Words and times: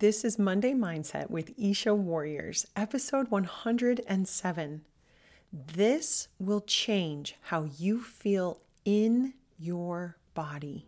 This 0.00 0.24
is 0.24 0.38
Monday 0.38 0.74
Mindset 0.74 1.28
with 1.28 1.50
Isha 1.58 1.92
Warriors, 1.92 2.68
episode 2.76 3.32
107. 3.32 4.82
This 5.52 6.28
will 6.38 6.60
change 6.60 7.34
how 7.40 7.68
you 7.78 8.00
feel 8.00 8.60
in 8.84 9.34
your 9.58 10.16
body. 10.34 10.86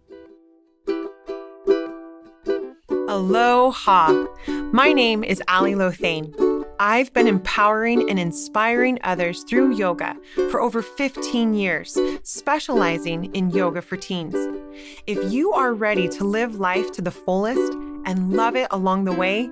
Aloha! 3.09 4.27
My 4.71 4.93
name 4.93 5.25
is 5.25 5.43
Alli 5.49 5.73
Louthain. 5.73 6.33
I've 6.79 7.13
been 7.13 7.27
empowering 7.27 8.09
and 8.09 8.19
inspiring 8.19 9.01
others 9.03 9.43
through 9.43 9.75
yoga 9.75 10.17
for 10.53 10.61
over 10.61 10.83
15 10.83 11.53
years, 11.53 11.99
specializing 12.23 13.35
in 13.35 13.51
yoga 13.51 13.83
for 13.83 13.97
teens. 13.97 14.37
If 15.09 15.33
you 15.33 15.53
are 15.53 15.75
ready 15.75 16.09
to 16.11 16.23
live 16.23 16.61
life 16.61 16.93
to 16.93 17.03
the 17.03 17.11
fullest 17.11 17.73
and 18.05 18.33
love 18.33 18.57
it 18.57 18.69
along 18.71 19.05
the 19.05 19.13
way, 19.13 19.51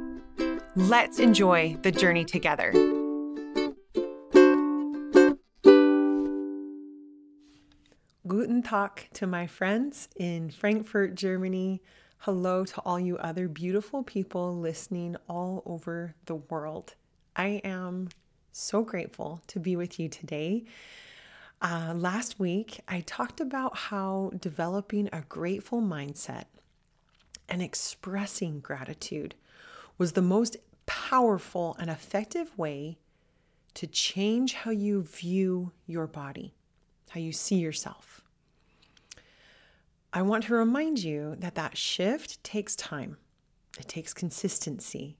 let's 0.76 1.18
enjoy 1.18 1.76
the 1.82 1.92
journey 1.92 2.24
together. 2.24 2.72
Guten 8.26 8.62
Tag 8.62 9.08
to 9.14 9.26
my 9.26 9.46
friends 9.46 10.08
in 10.16 10.50
Frankfurt, 10.50 11.14
Germany. 11.14 11.80
Hello 12.18 12.64
to 12.64 12.80
all 12.80 13.00
you 13.00 13.16
other 13.18 13.48
beautiful 13.48 14.02
people 14.02 14.54
listening 14.56 15.16
all 15.28 15.62
over 15.64 16.14
the 16.26 16.34
world. 16.34 16.94
I 17.34 17.62
am 17.64 18.08
so 18.52 18.82
grateful 18.82 19.40
to 19.46 19.60
be 19.60 19.76
with 19.76 19.98
you 19.98 20.08
today. 20.08 20.64
Uh, 21.62 21.94
last 21.96 22.38
week, 22.38 22.80
I 22.86 23.00
talked 23.00 23.40
about 23.40 23.76
how 23.76 24.32
developing 24.38 25.08
a 25.12 25.22
grateful 25.22 25.80
mindset 25.80 26.44
and 27.48 27.62
expressing 27.62 28.60
gratitude 28.60 29.34
was 29.96 30.12
the 30.12 30.22
most 30.22 30.56
powerful 30.86 31.76
and 31.78 31.90
effective 31.90 32.56
way 32.56 32.98
to 33.74 33.86
change 33.86 34.54
how 34.54 34.70
you 34.70 35.02
view 35.02 35.72
your 35.86 36.06
body, 36.06 36.54
how 37.10 37.20
you 37.20 37.32
see 37.32 37.56
yourself. 37.56 38.22
I 40.12 40.22
want 40.22 40.44
to 40.44 40.54
remind 40.54 40.98
you 41.00 41.36
that 41.38 41.54
that 41.56 41.76
shift 41.76 42.42
takes 42.42 42.74
time. 42.74 43.18
It 43.78 43.88
takes 43.88 44.14
consistency. 44.14 45.16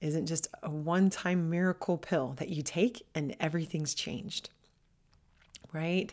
It 0.00 0.06
isn't 0.08 0.26
just 0.26 0.48
a 0.62 0.70
one-time 0.70 1.50
miracle 1.50 1.98
pill 1.98 2.34
that 2.38 2.48
you 2.48 2.62
take 2.62 3.04
and 3.14 3.36
everything's 3.40 3.94
changed. 3.94 4.50
Right? 5.72 6.12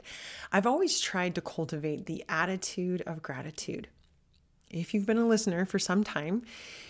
I've 0.51 0.67
always 0.67 0.99
tried 0.99 1.35
to 1.35 1.41
cultivate 1.41 2.05
the 2.05 2.25
attitude 2.27 3.01
of 3.03 3.23
gratitude 3.23 3.87
if 4.69 4.93
you've 4.93 5.05
been 5.05 5.17
a 5.17 5.27
listener 5.27 5.65
for 5.65 5.79
some 5.79 6.03
time, 6.03 6.43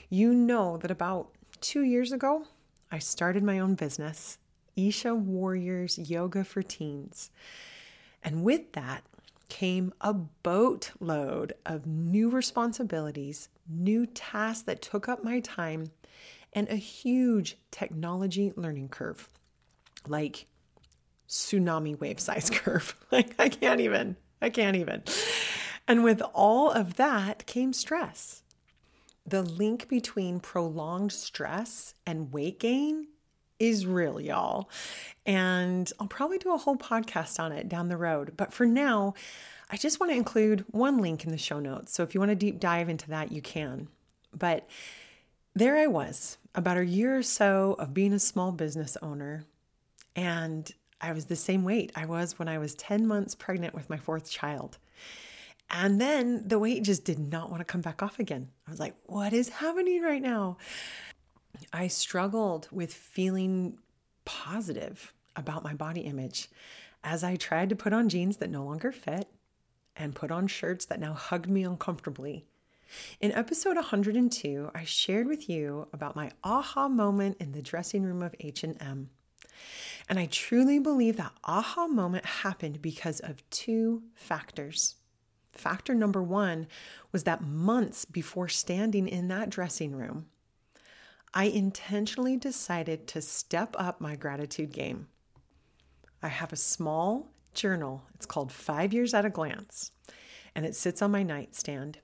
you 0.09 0.33
know 0.33 0.77
that 0.77 0.91
about 0.91 1.29
two 1.61 1.83
years 1.83 2.11
ago, 2.11 2.45
I 2.91 2.99
started 2.99 3.43
my 3.43 3.59
own 3.59 3.75
business, 3.75 4.37
Isha 4.75 5.15
Warriors 5.15 5.97
Yoga 5.97 6.43
for 6.43 6.61
Teens. 6.61 7.29
And 8.23 8.43
with 8.43 8.73
that 8.73 9.03
came 9.49 9.93
a 10.01 10.13
boatload 10.13 11.53
of 11.65 11.85
new 11.85 12.29
responsibilities, 12.29 13.49
new 13.69 14.05
tasks 14.05 14.63
that 14.63 14.81
took 14.81 15.07
up 15.07 15.23
my 15.23 15.39
time, 15.39 15.91
and 16.53 16.67
a 16.69 16.75
huge 16.75 17.57
technology 17.71 18.51
learning 18.55 18.89
curve 18.89 19.29
like 20.07 20.45
tsunami 21.27 21.99
wave 21.99 22.19
size 22.19 22.49
curve. 22.53 22.95
like, 23.11 23.35
I 23.39 23.49
can't 23.49 23.81
even, 23.81 24.15
I 24.41 24.49
can't 24.49 24.75
even. 24.75 25.03
And 25.87 26.03
with 26.03 26.21
all 26.33 26.71
of 26.71 26.95
that 26.95 27.45
came 27.45 27.73
stress. 27.73 28.43
The 29.25 29.41
link 29.41 29.87
between 29.87 30.39
prolonged 30.39 31.11
stress 31.11 31.93
and 32.05 32.31
weight 32.31 32.59
gain 32.59 33.07
is 33.59 33.85
real, 33.85 34.19
y'all. 34.19 34.69
And 35.25 35.91
I'll 35.99 36.07
probably 36.07 36.37
do 36.37 36.53
a 36.53 36.57
whole 36.57 36.77
podcast 36.77 37.39
on 37.39 37.51
it 37.51 37.67
down 37.67 37.89
the 37.89 37.97
road. 37.97 38.33
But 38.37 38.53
for 38.53 38.65
now, 38.65 39.13
I 39.69 39.77
just 39.77 39.99
want 39.99 40.11
to 40.11 40.17
include 40.17 40.65
one 40.71 40.99
link 40.99 41.25
in 41.25 41.31
the 41.31 41.37
show 41.37 41.59
notes. 41.59 41.93
So 41.93 42.03
if 42.03 42.13
you 42.13 42.21
want 42.21 42.29
to 42.29 42.35
deep 42.35 42.59
dive 42.59 42.89
into 42.89 43.09
that, 43.09 43.31
you 43.31 43.41
can. 43.41 43.87
But 44.33 44.67
there 45.53 45.77
I 45.77 45.87
was, 45.87 46.37
about 46.55 46.77
a 46.77 46.85
year 46.85 47.17
or 47.17 47.23
so 47.23 47.75
of 47.79 47.93
being 47.93 48.13
a 48.13 48.19
small 48.19 48.51
business 48.51 48.95
owner. 49.01 49.43
And 50.15 50.71
I 51.01 51.11
was 51.11 51.25
the 51.25 51.35
same 51.35 51.63
weight 51.63 51.91
I 51.95 52.05
was 52.05 52.39
when 52.39 52.47
I 52.47 52.57
was 52.57 52.75
10 52.75 53.07
months 53.07 53.35
pregnant 53.35 53.73
with 53.73 53.89
my 53.89 53.97
fourth 53.97 54.29
child. 54.29 54.77
And 55.69 55.99
then 55.99 56.47
the 56.47 56.59
weight 56.59 56.83
just 56.83 57.03
did 57.03 57.19
not 57.19 57.49
want 57.49 57.59
to 57.59 57.65
come 57.65 57.81
back 57.81 58.01
off 58.01 58.19
again. 58.19 58.49
I 58.67 58.71
was 58.71 58.79
like, 58.79 58.95
what 59.05 59.33
is 59.33 59.49
happening 59.49 60.01
right 60.01 60.21
now? 60.21 60.57
I 61.73 61.87
struggled 61.87 62.67
with 62.71 62.93
feeling 62.93 63.77
positive 64.25 65.13
about 65.35 65.63
my 65.63 65.73
body 65.73 66.01
image 66.01 66.49
as 67.03 67.23
I 67.23 67.35
tried 67.35 67.69
to 67.69 67.75
put 67.75 67.93
on 67.93 68.09
jeans 68.09 68.37
that 68.37 68.49
no 68.49 68.63
longer 68.63 68.91
fit 68.91 69.27
and 69.95 70.15
put 70.15 70.31
on 70.31 70.47
shirts 70.47 70.85
that 70.85 70.99
now 70.99 71.13
hugged 71.13 71.49
me 71.49 71.63
uncomfortably. 71.63 72.45
In 73.19 73.31
episode 73.33 73.75
102, 73.75 74.71
I 74.73 74.83
shared 74.85 75.27
with 75.27 75.49
you 75.49 75.87
about 75.91 76.15
my 76.15 76.31
aha 76.43 76.87
moment 76.87 77.37
in 77.39 77.51
the 77.51 77.61
dressing 77.61 78.03
room 78.03 78.21
of 78.21 78.35
H&M. 78.39 79.09
And 80.09 80.19
I 80.19 80.27
truly 80.27 80.79
believe 80.79 81.17
that 81.17 81.33
aha 81.43 81.87
moment 81.87 82.25
happened 82.25 82.81
because 82.81 83.19
of 83.19 83.47
two 83.49 84.03
factors. 84.13 84.95
Factor 85.57 85.95
number 85.95 86.21
one 86.21 86.67
was 87.11 87.23
that 87.23 87.41
months 87.41 88.05
before 88.05 88.47
standing 88.47 89.07
in 89.07 89.27
that 89.27 89.49
dressing 89.49 89.95
room, 89.95 90.27
I 91.33 91.45
intentionally 91.45 92.37
decided 92.37 93.07
to 93.07 93.21
step 93.21 93.75
up 93.77 93.99
my 93.99 94.15
gratitude 94.15 94.71
game. 94.71 95.07
I 96.21 96.29
have 96.29 96.53
a 96.53 96.57
small 96.57 97.29
journal. 97.53 98.03
It's 98.13 98.25
called 98.25 98.51
Five 98.51 98.93
Years 98.93 99.13
at 99.13 99.25
a 99.25 99.29
Glance, 99.29 99.91
and 100.55 100.65
it 100.65 100.75
sits 100.75 101.01
on 101.01 101.11
my 101.11 101.23
nightstand. 101.23 101.99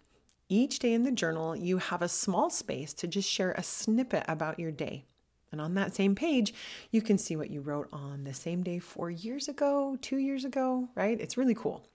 Each 0.50 0.78
day 0.80 0.94
in 0.94 1.04
the 1.04 1.12
journal, 1.12 1.56
you 1.56 1.78
have 1.78 2.02
a 2.02 2.10
small 2.10 2.50
space 2.50 2.94
to 2.96 3.08
just 3.08 3.30
share 3.30 3.54
a 3.54 3.64
snippet 3.64 4.26
about 4.28 4.60
your 4.60 4.72
day. 4.72 5.06
And 5.52 5.62
on 5.62 5.76
that 5.76 5.96
same 5.96 6.16
page, 6.16 6.54
you 6.92 7.02
can 7.02 7.18
see 7.18 7.36
what 7.36 7.52
you 7.52 7.62
wrote 7.62 7.88
on 7.94 8.24
the 8.24 8.34
same 8.34 8.64
day 8.64 8.80
four 8.80 9.12
years 9.12 9.48
ago, 9.48 9.98
two 10.02 10.18
years 10.18 10.46
ago, 10.46 10.90
right? 10.96 11.20
It's 11.22 11.38
really 11.38 11.54
cool. 11.54 11.88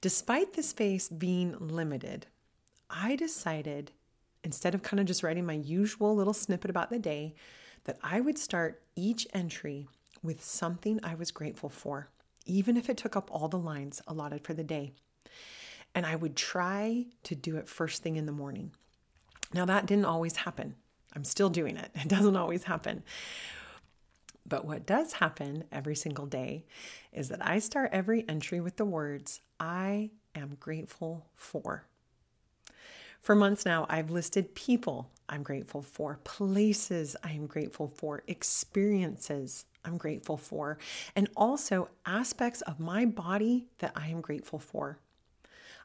Despite 0.00 0.52
the 0.52 0.62
space 0.62 1.08
being 1.08 1.56
limited, 1.58 2.26
I 2.90 3.16
decided 3.16 3.92
instead 4.46 4.74
of 4.74 4.82
kind 4.82 5.00
of 5.00 5.06
just 5.06 5.24
writing 5.24 5.44
my 5.44 5.54
usual 5.54 6.14
little 6.14 6.32
snippet 6.32 6.70
about 6.70 6.88
the 6.88 7.00
day, 7.00 7.34
that 7.84 7.98
I 8.02 8.20
would 8.20 8.38
start 8.38 8.80
each 8.94 9.26
entry 9.34 9.88
with 10.22 10.42
something 10.42 11.00
I 11.02 11.16
was 11.16 11.32
grateful 11.32 11.68
for, 11.68 12.08
even 12.46 12.76
if 12.76 12.88
it 12.88 12.96
took 12.96 13.16
up 13.16 13.28
all 13.32 13.48
the 13.48 13.58
lines 13.58 14.00
allotted 14.06 14.44
for 14.44 14.54
the 14.54 14.64
day. 14.64 14.92
And 15.96 16.06
I 16.06 16.14
would 16.14 16.36
try 16.36 17.06
to 17.24 17.34
do 17.34 17.56
it 17.56 17.68
first 17.68 18.02
thing 18.02 18.16
in 18.16 18.26
the 18.26 18.32
morning. 18.32 18.70
Now, 19.52 19.64
that 19.64 19.86
didn't 19.86 20.04
always 20.04 20.36
happen. 20.36 20.76
I'm 21.14 21.24
still 21.24 21.50
doing 21.50 21.76
it. 21.76 21.90
It 22.02 22.08
doesn't 22.08 22.36
always 22.36 22.64
happen. 22.64 23.02
But 24.48 24.64
what 24.64 24.86
does 24.86 25.14
happen 25.14 25.64
every 25.72 25.96
single 25.96 26.26
day 26.26 26.64
is 27.12 27.28
that 27.30 27.44
I 27.44 27.58
start 27.58 27.90
every 27.92 28.28
entry 28.28 28.60
with 28.60 28.76
the 28.76 28.84
words, 28.84 29.40
I 29.58 30.10
am 30.34 30.56
grateful 30.60 31.26
for. 31.34 31.84
For 33.20 33.34
months 33.34 33.66
now, 33.66 33.86
I've 33.88 34.10
listed 34.10 34.54
people 34.54 35.10
I'm 35.28 35.42
grateful 35.42 35.82
for, 35.82 36.20
places 36.22 37.16
I 37.24 37.32
am 37.32 37.46
grateful 37.46 37.88
for, 37.88 38.22
experiences 38.28 39.64
I'm 39.84 39.96
grateful 39.96 40.36
for, 40.36 40.78
and 41.16 41.28
also 41.36 41.88
aspects 42.04 42.60
of 42.62 42.78
my 42.78 43.04
body 43.04 43.66
that 43.78 43.92
I 43.96 44.08
am 44.08 44.20
grateful 44.20 44.60
for. 44.60 44.98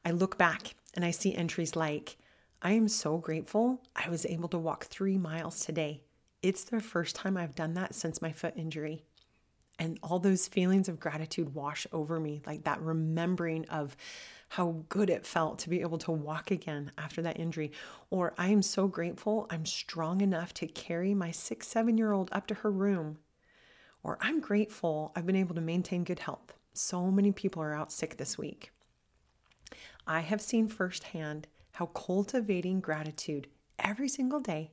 I 0.06 0.12
look 0.12 0.38
back 0.38 0.76
and 0.94 1.04
I 1.04 1.12
see 1.12 1.34
entries 1.34 1.76
like, 1.76 2.18
I 2.62 2.74
am 2.74 2.88
so 2.88 3.18
grateful 3.18 3.82
I 3.96 4.10
was 4.10 4.26
able 4.28 4.50
to 4.50 4.60
walk 4.60 4.86
three 4.86 5.18
miles 5.18 5.66
today. 5.66 6.02
It's 6.42 6.64
the 6.64 6.82
first 6.82 7.16
time 7.16 7.38
I've 7.38 7.56
done 7.56 7.76
that 7.76 7.94
since 7.94 8.22
my 8.22 8.32
foot 8.32 8.54
injury. 8.56 9.04
And 9.78 10.00
all 10.04 10.20
those 10.20 10.48
feelings 10.48 10.90
of 10.90 11.00
gratitude 11.00 11.54
wash 11.54 11.88
over 11.92 12.20
me, 12.20 12.42
like 12.46 12.64
that 12.64 12.82
remembering 12.82 13.66
of 13.66 13.96
how 14.50 14.84
good 14.90 15.10
it 15.10 15.26
felt 15.26 15.60
to 15.60 15.70
be 15.70 15.82
able 15.82 15.98
to 16.00 16.12
walk 16.12 16.52
again 16.52 16.92
after 16.98 17.22
that 17.22 17.40
injury. 17.40 17.72
Or 18.10 18.34
I 18.38 18.50
am 18.50 18.62
so 18.62 18.88
grateful 18.88 19.48
I'm 19.50 19.66
strong 19.66 20.22
enough 20.22 20.54
to 20.56 20.68
carry 20.68 21.14
my 21.14 21.32
six, 21.32 21.68
seven 21.68 21.98
year 21.98 22.12
old 22.12 22.30
up 22.32 22.48
to 22.48 22.56
her 22.56 22.72
room. 22.72 23.20
Or 24.04 24.18
I'm 24.20 24.40
grateful 24.40 25.12
I've 25.16 25.26
been 25.26 25.36
able 25.36 25.56
to 25.56 25.62
maintain 25.62 26.04
good 26.04 26.20
health. 26.20 26.54
So 26.74 27.12
many 27.12 27.32
people 27.32 27.62
are 27.62 27.74
out 27.74 27.92
sick 27.92 28.18
this 28.18 28.38
week. 28.38 28.72
I 30.08 30.22
have 30.22 30.42
seen 30.42 30.68
firsthand 30.68 31.48
how 31.74 31.86
cultivating 31.88 32.82
gratitude 32.82 33.48
every 33.80 34.10
single 34.10 34.40
day 34.40 34.72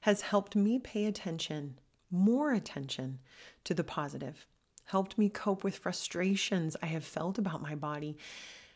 has 0.00 0.22
helped 0.22 0.56
me 0.56 0.78
pay 0.78 1.06
attention, 1.06 1.78
more 2.10 2.52
attention 2.52 3.18
to 3.64 3.74
the 3.74 3.84
positive, 3.84 4.46
helped 4.84 5.18
me 5.18 5.28
cope 5.28 5.64
with 5.64 5.78
frustrations 5.78 6.76
I 6.82 6.86
have 6.86 7.04
felt 7.04 7.38
about 7.38 7.62
my 7.62 7.74
body. 7.74 8.16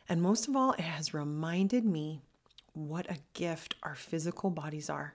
And 0.09 0.21
most 0.21 0.49
of 0.49 0.57
all, 0.57 0.73
it 0.73 0.81
has 0.81 1.15
reminded 1.15 1.85
me 1.85 2.23
what 2.73 3.11
a 3.11 3.19
gift 3.33 3.75
our 3.83 3.95
physical 3.95 4.51
bodies 4.51 4.91
are. 4.91 5.15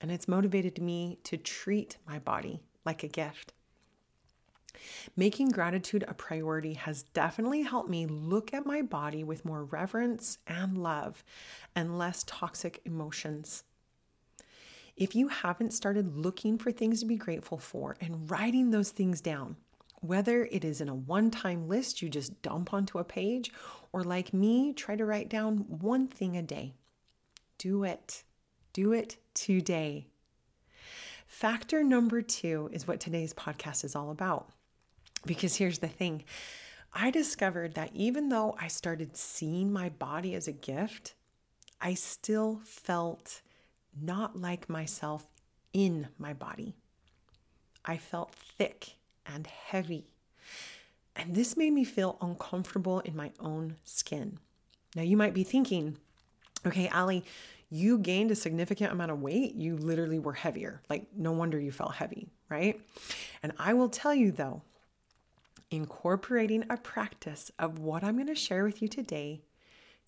And 0.00 0.10
it's 0.10 0.28
motivated 0.28 0.80
me 0.80 1.18
to 1.24 1.36
treat 1.36 1.96
my 2.06 2.18
body 2.18 2.62
like 2.84 3.02
a 3.02 3.08
gift. 3.08 3.52
Making 5.16 5.48
gratitude 5.50 6.04
a 6.06 6.14
priority 6.14 6.74
has 6.74 7.02
definitely 7.02 7.62
helped 7.62 7.90
me 7.90 8.06
look 8.06 8.54
at 8.54 8.64
my 8.64 8.82
body 8.82 9.24
with 9.24 9.44
more 9.44 9.64
reverence 9.64 10.38
and 10.46 10.78
love 10.78 11.24
and 11.74 11.98
less 11.98 12.24
toxic 12.26 12.80
emotions. 12.84 13.64
If 14.96 15.14
you 15.14 15.28
haven't 15.28 15.72
started 15.72 16.16
looking 16.16 16.58
for 16.58 16.70
things 16.72 17.00
to 17.00 17.06
be 17.06 17.16
grateful 17.16 17.58
for 17.58 17.96
and 18.00 18.30
writing 18.30 18.70
those 18.70 18.90
things 18.90 19.20
down, 19.20 19.56
whether 20.00 20.44
it 20.46 20.64
is 20.64 20.80
in 20.80 20.88
a 20.88 20.94
one 20.94 21.30
time 21.30 21.68
list 21.68 22.02
you 22.02 22.08
just 22.08 22.42
dump 22.42 22.72
onto 22.72 22.98
a 22.98 23.04
page, 23.04 23.52
or 23.92 24.02
like 24.02 24.32
me, 24.32 24.72
try 24.72 24.96
to 24.96 25.04
write 25.04 25.28
down 25.28 25.58
one 25.68 26.06
thing 26.06 26.36
a 26.36 26.42
day, 26.42 26.74
do 27.58 27.84
it. 27.84 28.24
Do 28.72 28.92
it 28.92 29.16
today. 29.34 30.06
Factor 31.26 31.82
number 31.82 32.22
two 32.22 32.70
is 32.72 32.86
what 32.86 33.00
today's 33.00 33.34
podcast 33.34 33.84
is 33.84 33.96
all 33.96 34.10
about. 34.10 34.50
Because 35.26 35.56
here's 35.56 35.78
the 35.80 35.88
thing 35.88 36.24
I 36.92 37.10
discovered 37.10 37.74
that 37.74 37.90
even 37.94 38.28
though 38.28 38.56
I 38.60 38.68
started 38.68 39.16
seeing 39.16 39.72
my 39.72 39.88
body 39.88 40.34
as 40.34 40.48
a 40.48 40.52
gift, 40.52 41.14
I 41.80 41.94
still 41.94 42.60
felt 42.64 43.42
not 43.98 44.36
like 44.36 44.68
myself 44.68 45.26
in 45.72 46.08
my 46.18 46.32
body. 46.32 46.74
I 47.84 47.96
felt 47.96 48.34
thick 48.34 48.96
and 49.26 49.46
heavy. 49.46 50.06
And 51.16 51.34
this 51.34 51.56
made 51.56 51.72
me 51.72 51.84
feel 51.84 52.18
uncomfortable 52.20 53.00
in 53.00 53.16
my 53.16 53.30
own 53.40 53.76
skin. 53.84 54.38
Now, 54.94 55.02
you 55.02 55.16
might 55.16 55.34
be 55.34 55.44
thinking, 55.44 55.96
okay, 56.66 56.88
Alli, 56.88 57.24
you 57.70 57.98
gained 57.98 58.30
a 58.30 58.36
significant 58.36 58.92
amount 58.92 59.12
of 59.12 59.22
weight. 59.22 59.54
You 59.54 59.76
literally 59.76 60.18
were 60.18 60.32
heavier. 60.32 60.82
Like, 60.90 61.06
no 61.16 61.32
wonder 61.32 61.58
you 61.58 61.70
felt 61.70 61.94
heavy, 61.94 62.28
right? 62.48 62.80
And 63.42 63.52
I 63.58 63.74
will 63.74 63.88
tell 63.88 64.14
you 64.14 64.32
though, 64.32 64.62
incorporating 65.70 66.64
a 66.68 66.76
practice 66.76 67.52
of 67.58 67.78
what 67.78 68.02
I'm 68.02 68.16
going 68.16 68.26
to 68.26 68.34
share 68.34 68.64
with 68.64 68.82
you 68.82 68.88
today 68.88 69.42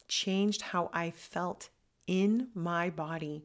changed 0.09 0.63
how 0.63 0.91
I 0.93 1.11
felt 1.11 1.69
in 2.07 2.49
my 2.55 2.91
body, 2.91 3.45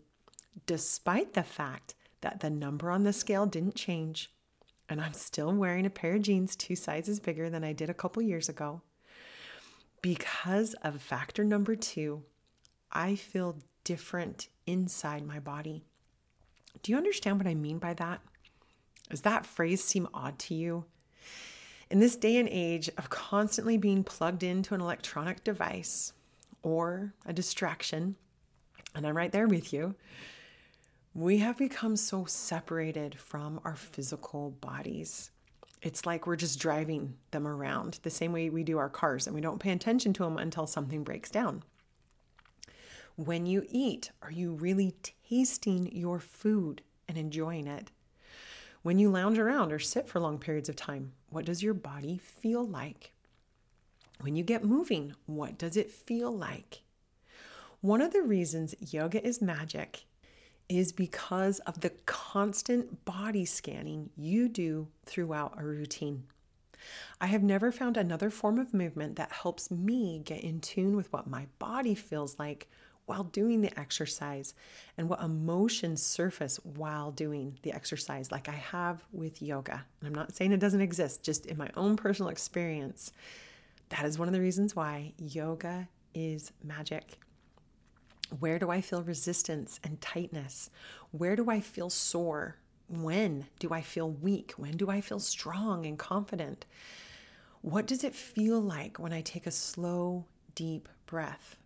despite 0.66 1.34
the 1.34 1.44
fact 1.44 1.96
that 2.22 2.40
the 2.40 2.50
number 2.50 2.90
on 2.90 3.04
the 3.04 3.14
scale 3.14 3.46
didn't 3.46 3.76
change. 3.76 4.32
And 4.90 5.02
I'm 5.02 5.14
still 5.14 5.54
wearing 5.54 5.86
a 5.86 5.90
pair 5.90 6.16
of 6.16 6.22
jeans 6.22 6.56
two 6.56 6.76
sizes 6.76 7.20
bigger 7.20 7.50
than 7.50 7.64
I 7.64 7.74
did 7.74 7.90
a 7.90 7.94
couple 7.94 8.22
years 8.22 8.50
ago. 8.50 8.82
Because 10.02 10.74
of 10.76 11.02
factor 11.02 11.44
number 11.44 11.76
two, 11.76 12.24
I 12.92 13.16
feel 13.16 13.58
different 13.84 14.48
inside 14.66 15.26
my 15.26 15.40
body. 15.40 15.84
Do 16.84 16.92
you 16.92 16.98
understand 16.98 17.38
what 17.38 17.48
I 17.48 17.56
mean 17.56 17.80
by 17.80 17.94
that? 17.96 18.22
Does 19.10 19.22
that 19.22 19.46
phrase 19.46 19.84
seem 19.84 20.08
odd 20.14 20.38
to 20.40 20.54
you? 20.54 20.86
In 21.90 22.00
this 22.00 22.16
day 22.16 22.38
and 22.38 22.50
age 22.50 22.90
of 22.98 23.10
constantly 23.10 23.78
being 23.78 24.04
plugged 24.04 24.44
into 24.44 24.74
an 24.74 24.82
electronic 24.82 25.44
device 25.44 26.14
or 26.62 27.14
a 27.26 27.34
distraction, 27.34 28.16
and 28.94 29.08
I'm 29.08 29.16
right 29.16 29.32
there 29.32 29.48
with 29.48 29.72
you, 29.72 29.96
we 31.18 31.40
have 31.40 31.58
become 31.58 31.96
so 31.96 32.26
separated 32.26 33.18
from 33.18 33.60
our 33.66 33.76
physical 33.76 34.52
bodies. 34.62 35.32
It's 35.82 36.06
like 36.06 36.28
we're 36.28 36.36
just 36.36 36.60
driving 36.60 37.16
them 37.32 37.48
around 37.48 38.00
the 38.04 38.12
same 38.12 38.32
way 38.32 38.52
we 38.52 38.64
do 38.64 38.78
our 38.78 38.88
cars 38.88 39.26
and 39.26 39.34
we 39.34 39.42
don't 39.42 39.58
pay 39.58 39.72
attention 39.72 40.14
to 40.14 40.24
them 40.24 40.38
until 40.38 40.68
something 40.68 41.04
breaks 41.04 41.32
down. 41.32 41.64
When 43.16 43.48
you 43.48 43.66
eat, 43.68 44.12
are 44.22 44.30
you 44.30 44.54
really 44.54 44.94
tasting 45.28 45.92
your 45.92 46.20
food 46.20 46.84
and 47.10 47.18
enjoying 47.18 47.66
it? 47.66 47.90
When 48.84 49.00
you 49.00 49.10
lounge 49.10 49.40
around 49.40 49.74
or 49.74 49.80
sit 49.80 50.08
for 50.08 50.20
long 50.20 50.38
periods 50.38 50.70
of 50.70 50.76
time, 50.76 51.14
what 51.32 51.46
does 51.46 51.64
your 51.64 51.74
body 51.74 52.20
feel 52.20 52.64
like? 52.64 53.12
When 54.22 54.36
you 54.36 54.44
get 54.44 54.64
moving, 54.64 55.16
what 55.26 55.58
does 55.58 55.78
it 55.78 55.90
feel 55.90 56.30
like? 56.32 56.84
One 57.82 58.02
of 58.02 58.14
the 58.14 58.22
reasons 58.22 58.76
yoga 58.80 59.26
is 59.26 59.42
magic 59.42 60.06
is 60.70 60.92
because 60.92 61.60
of 61.60 61.82
the 61.82 61.92
constant 62.06 63.06
body 63.06 63.46
scanning 63.46 64.10
you 64.18 64.50
do 64.50 64.88
throughout 65.06 65.54
a 65.58 65.64
routine. 65.64 66.24
I 67.20 67.28
have 67.28 67.44
never 67.44 67.72
found 67.72 67.98
another 67.98 68.30
form 68.30 68.60
of 68.60 68.74
movement 68.74 69.16
that 69.16 69.32
helps 69.32 69.72
me 69.72 70.22
get 70.24 70.42
in 70.42 70.60
tune 70.60 70.96
with 70.96 71.12
what 71.12 71.28
my 71.28 71.48
body 71.60 71.96
feels 71.96 72.38
like 72.38 72.68
while 73.06 73.24
doing 73.24 73.62
the 73.62 73.80
exercise 73.80 74.54
and 74.98 75.08
what 75.08 75.22
emotions 75.22 76.04
surface 76.04 76.58
while 76.58 77.12
doing 77.12 77.58
the 77.64 77.72
exercise, 77.72 78.32
like 78.32 78.50
I 78.50 78.54
have 78.54 79.04
with 79.14 79.42
yoga. 79.42 79.86
I'm 80.04 80.14
not 80.14 80.36
saying 80.36 80.52
it 80.52 80.60
doesn't 80.60 80.82
exist, 80.82 81.24
just 81.24 81.46
in 81.46 81.58
my 81.58 81.70
own 81.76 81.96
personal 81.96 82.30
experience. 82.30 83.14
That 83.90 84.06
is 84.06 84.20
one 84.20 84.28
of 84.28 84.34
the 84.34 84.42
reasons 84.42 84.76
why 84.76 85.14
yoga 85.18 85.88
is 86.14 86.52
magic. 86.64 87.18
Where 88.40 88.60
do 88.60 88.70
I 88.70 88.82
feel 88.82 89.04
resistance 89.04 89.80
and 89.84 90.02
tightness? 90.02 90.70
Where 91.12 91.36
do 91.36 91.50
I 91.50 91.62
feel 91.62 91.90
sore? 91.90 92.58
When 92.90 93.48
do 93.60 93.70
I 93.72 93.82
feel 93.82 94.10
weak? 94.10 94.54
When 94.58 94.78
do 94.78 94.90
I 94.90 95.02
feel 95.02 95.20
strong 95.20 95.86
and 95.86 95.98
confident? 95.98 96.66
What 97.62 97.88
does 97.88 98.04
it 98.04 98.16
feel 98.16 98.60
like 98.60 98.98
when 99.00 99.14
I 99.14 99.22
take 99.22 99.48
a 99.48 99.52
slow, 99.52 100.26
deep 100.56 100.90
breath? 101.06 101.58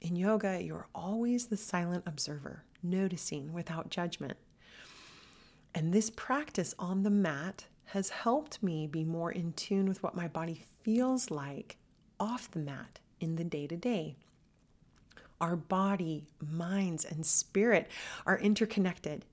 In 0.00 0.16
yoga, 0.16 0.62
you're 0.62 0.88
always 0.94 1.46
the 1.46 1.56
silent 1.56 2.04
observer, 2.06 2.64
noticing 2.82 3.52
without 3.52 3.88
judgment. 3.88 4.36
And 5.74 5.92
this 5.92 6.10
practice 6.10 6.74
on 6.78 7.02
the 7.02 7.10
mat 7.10 7.66
has 7.86 8.10
helped 8.10 8.62
me 8.62 8.86
be 8.86 9.04
more 9.04 9.30
in 9.30 9.52
tune 9.52 9.86
with 9.86 10.02
what 10.02 10.14
my 10.14 10.26
body 10.26 10.64
feels 10.82 11.30
like 11.30 11.76
off 12.18 12.50
the 12.50 12.58
mat 12.58 12.98
in 13.20 13.36
the 13.36 13.44
day 13.44 13.66
to 13.66 13.76
day. 13.76 14.16
Our 15.42 15.56
body, 15.56 16.24
minds, 16.40 17.04
and 17.04 17.26
spirit 17.26 17.90
are 18.24 18.38
interconnected, 18.38 19.24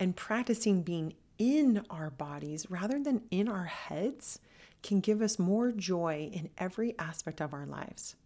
and 0.00 0.16
practicing 0.16 0.82
being 0.82 1.14
in 1.38 1.84
our 1.88 2.10
bodies 2.10 2.66
rather 2.68 3.00
than 3.00 3.22
in 3.30 3.48
our 3.48 3.66
heads 3.66 4.40
can 4.82 4.98
give 4.98 5.22
us 5.22 5.38
more 5.38 5.70
joy 5.70 6.28
in 6.32 6.50
every 6.58 6.98
aspect 6.98 7.40
of 7.40 7.54
our 7.54 7.66
lives. 7.66 8.16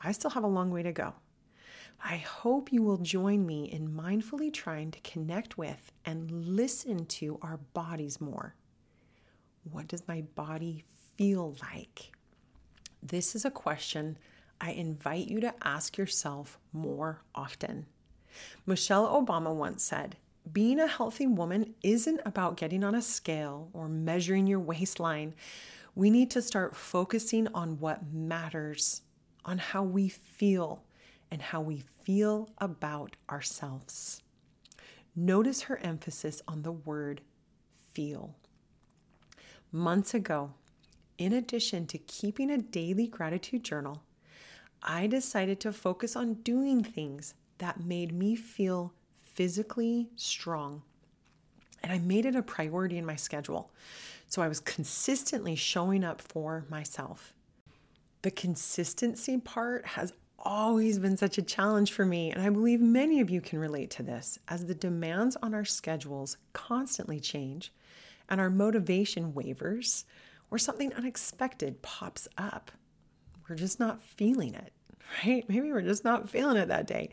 I 0.00 0.12
still 0.12 0.30
have 0.30 0.44
a 0.44 0.48
long 0.48 0.70
way 0.70 0.84
to 0.84 0.92
go. 0.92 1.14
I 2.04 2.18
hope 2.18 2.72
you 2.72 2.82
will 2.82 2.98
join 2.98 3.44
me 3.44 3.64
in 3.64 3.90
mindfully 3.90 4.52
trying 4.52 4.92
to 4.92 5.00
connect 5.00 5.58
with 5.58 5.90
and 6.04 6.30
listen 6.30 7.04
to 7.06 7.40
our 7.42 7.58
bodies 7.74 8.20
more. 8.20 8.54
What 9.70 9.88
does 9.88 10.06
my 10.06 10.22
body 10.36 10.84
feel 11.16 11.56
like? 11.60 12.12
This 13.02 13.34
is 13.34 13.44
a 13.44 13.50
question 13.50 14.16
I 14.60 14.72
invite 14.72 15.28
you 15.28 15.40
to 15.40 15.54
ask 15.62 15.96
yourself 15.96 16.58
more 16.72 17.22
often. 17.34 17.86
Michelle 18.66 19.08
Obama 19.08 19.54
once 19.54 19.82
said, 19.82 20.16
Being 20.52 20.78
a 20.78 20.86
healthy 20.86 21.26
woman 21.26 21.74
isn't 21.82 22.20
about 22.24 22.56
getting 22.56 22.84
on 22.84 22.94
a 22.94 23.02
scale 23.02 23.70
or 23.72 23.88
measuring 23.88 24.46
your 24.46 24.60
waistline. 24.60 25.34
We 25.94 26.10
need 26.10 26.30
to 26.32 26.42
start 26.42 26.76
focusing 26.76 27.48
on 27.54 27.80
what 27.80 28.12
matters, 28.12 29.02
on 29.44 29.58
how 29.58 29.82
we 29.82 30.08
feel, 30.08 30.84
and 31.30 31.40
how 31.40 31.60
we 31.60 31.84
feel 32.04 32.50
about 32.58 33.16
ourselves. 33.30 34.22
Notice 35.16 35.62
her 35.62 35.78
emphasis 35.78 36.42
on 36.46 36.62
the 36.62 36.72
word 36.72 37.22
feel. 37.92 38.36
Months 39.72 40.14
ago, 40.14 40.52
in 41.18 41.32
addition 41.32 41.86
to 41.86 41.98
keeping 41.98 42.50
a 42.50 42.58
daily 42.58 43.06
gratitude 43.06 43.62
journal, 43.62 44.02
I 44.82 45.06
decided 45.06 45.60
to 45.60 45.72
focus 45.72 46.16
on 46.16 46.34
doing 46.34 46.82
things 46.82 47.34
that 47.58 47.80
made 47.80 48.12
me 48.12 48.36
feel 48.36 48.92
physically 49.22 50.08
strong. 50.16 50.82
And 51.82 51.92
I 51.92 51.98
made 51.98 52.26
it 52.26 52.36
a 52.36 52.42
priority 52.42 52.98
in 52.98 53.06
my 53.06 53.16
schedule. 53.16 53.70
So 54.28 54.42
I 54.42 54.48
was 54.48 54.60
consistently 54.60 55.56
showing 55.56 56.04
up 56.04 56.20
for 56.20 56.64
myself. 56.68 57.34
The 58.22 58.30
consistency 58.30 59.38
part 59.38 59.86
has 59.86 60.12
always 60.38 60.98
been 60.98 61.16
such 61.16 61.38
a 61.38 61.42
challenge 61.42 61.92
for 61.92 62.06
me, 62.06 62.30
and 62.30 62.40
I 62.40 62.48
believe 62.48 62.80
many 62.80 63.20
of 63.20 63.30
you 63.30 63.40
can 63.40 63.58
relate 63.58 63.90
to 63.90 64.02
this 64.02 64.38
as 64.48 64.66
the 64.66 64.74
demands 64.74 65.36
on 65.42 65.54
our 65.54 65.64
schedules 65.64 66.36
constantly 66.52 67.20
change 67.20 67.72
and 68.28 68.40
our 68.40 68.50
motivation 68.50 69.34
wavers 69.34 70.04
or 70.50 70.58
something 70.58 70.92
unexpected 70.94 71.82
pops 71.82 72.28
up. 72.38 72.70
We're 73.50 73.56
just 73.56 73.80
not 73.80 74.00
feeling 74.00 74.54
it, 74.54 74.72
right? 75.26 75.44
Maybe 75.48 75.72
we're 75.72 75.82
just 75.82 76.04
not 76.04 76.30
feeling 76.30 76.56
it 76.56 76.68
that 76.68 76.86
day. 76.86 77.10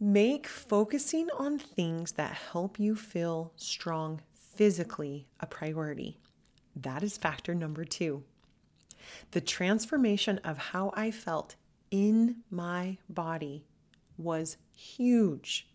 Make 0.00 0.48
focusing 0.48 1.28
on 1.38 1.60
things 1.60 2.12
that 2.12 2.32
help 2.32 2.80
you 2.80 2.96
feel 2.96 3.52
strong 3.54 4.20
physically 4.34 5.28
a 5.38 5.46
priority. 5.46 6.18
That 6.74 7.04
is 7.04 7.16
factor 7.16 7.54
number 7.54 7.84
two. 7.84 8.24
The 9.30 9.40
transformation 9.40 10.38
of 10.38 10.58
how 10.58 10.92
I 10.96 11.12
felt 11.12 11.54
in 11.92 12.38
my 12.50 12.98
body 13.08 13.64
was 14.18 14.56
huge. 14.74 15.68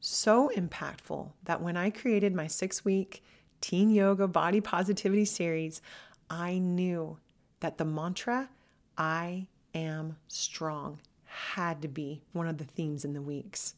So 0.00 0.50
impactful 0.56 1.32
that 1.44 1.60
when 1.60 1.76
I 1.76 1.90
created 1.90 2.34
my 2.34 2.46
six 2.46 2.86
week 2.86 3.22
teen 3.60 3.90
yoga 3.90 4.26
body 4.26 4.62
positivity 4.62 5.26
series, 5.26 5.82
I 6.30 6.56
knew 6.56 7.18
that 7.60 7.76
the 7.76 7.84
mantra, 7.84 8.48
I 8.98 9.46
am 9.74 10.16
strong, 10.26 10.98
had 11.24 11.80
to 11.82 11.88
be 11.88 12.22
one 12.32 12.48
of 12.48 12.58
the 12.58 12.64
themes 12.64 13.04
in 13.04 13.12
the 13.12 13.22
weeks. 13.22 13.74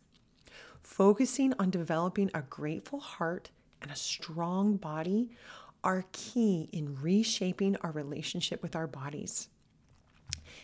Focusing 0.83 1.53
on 1.59 1.69
developing 1.69 2.31
a 2.33 2.41
grateful 2.41 3.01
heart 3.01 3.51
and 3.83 3.91
a 3.91 3.97
strong 3.97 4.77
body 4.77 5.29
are 5.85 6.07
key 6.13 6.71
in 6.73 6.97
reshaping 7.01 7.77
our 7.83 7.93
relationship 7.93 8.63
with 8.63 8.75
our 8.75 8.87
bodies. 8.87 9.49